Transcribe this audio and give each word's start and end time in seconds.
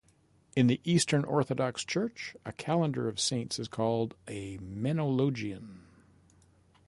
In 0.55 0.65
the 0.65 0.81
Eastern 0.83 1.23
Orthodox 1.25 1.85
Church, 1.85 2.35
a 2.43 2.51
calendar 2.53 3.07
of 3.07 3.19
saints 3.19 3.59
is 3.59 3.67
called 3.67 4.15
a 4.27 4.57
"Menologion". 4.57 5.81